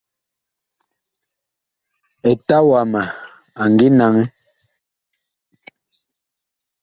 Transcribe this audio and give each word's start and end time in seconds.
Eta 2.29 2.57
wama 2.69 3.01
a 3.61 3.63
ngi 3.71 3.87
naŋɛ. 3.97 4.23